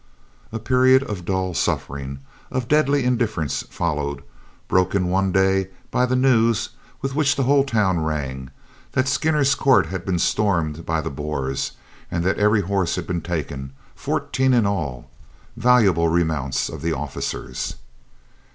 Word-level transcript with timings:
A 0.51 0.57
period 0.57 1.03
of 1.03 1.25
dull 1.25 1.53
suffering, 1.53 2.21
of 2.49 2.67
deadly 2.67 3.03
indifference 3.03 3.61
followed, 3.69 4.23
broken 4.67 5.09
one 5.09 5.31
day 5.31 5.69
by 5.91 6.07
the 6.07 6.15
news, 6.15 6.69
with 7.03 7.13
which 7.13 7.35
the 7.35 7.43
whole 7.43 7.63
town 7.63 8.03
rang, 8.03 8.49
that 8.93 9.07
Skinner's 9.07 9.53
Court 9.53 9.85
had 9.89 10.03
been 10.03 10.17
stormed 10.17 10.87
by 10.87 11.01
the 11.01 11.11
Boers 11.11 11.73
and 12.09 12.23
that 12.23 12.39
every 12.39 12.61
horse 12.61 12.95
had 12.95 13.05
been 13.05 13.21
taken, 13.21 13.73
fourteen 13.93 14.55
in 14.55 14.65
all, 14.65 15.07
valuable 15.55 16.07
remounts 16.07 16.67
of 16.67 16.81
the 16.81 16.93
officers. 16.93 17.75